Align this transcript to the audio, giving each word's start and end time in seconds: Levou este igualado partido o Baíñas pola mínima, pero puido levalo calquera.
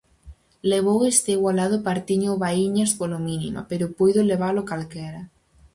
Levou 0.71 0.99
este 1.13 1.29
igualado 1.37 1.77
partido 1.87 2.27
o 2.33 2.39
Baíñas 2.43 2.91
pola 2.99 3.19
mínima, 3.29 3.61
pero 3.69 3.93
puido 3.97 4.21
levalo 4.29 4.67
calquera. 4.69 5.21